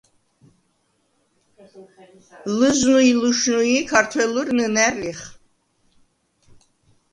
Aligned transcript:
ლჷზნუ 2.57 2.97
ი 3.09 3.11
ლუშნუი̄ 3.21 3.85
ქართველურ 3.91 4.47
ნჷნა̈რ 4.57 4.93
ლიხ. 5.01 5.21